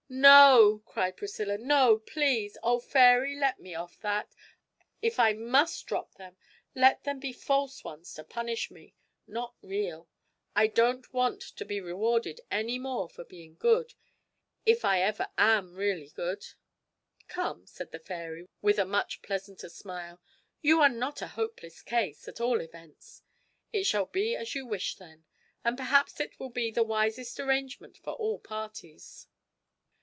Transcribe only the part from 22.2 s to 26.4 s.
at all events. It shall be as you wish, then, and perhaps it